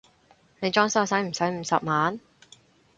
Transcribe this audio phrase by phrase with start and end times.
[0.61, 2.19] 你裝修駛唔駛五十萬？